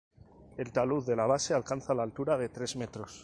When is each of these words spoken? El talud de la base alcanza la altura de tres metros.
El 0.63 0.71
talud 0.77 1.05
de 1.11 1.15
la 1.19 1.27
base 1.33 1.53
alcanza 1.59 1.93
la 1.99 2.09
altura 2.11 2.39
de 2.39 2.49
tres 2.49 2.75
metros. 2.75 3.19